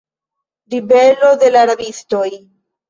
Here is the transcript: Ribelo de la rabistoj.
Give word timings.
Ribelo 0.75 1.31
de 1.45 1.55
la 1.59 1.65
rabistoj. 1.73 2.29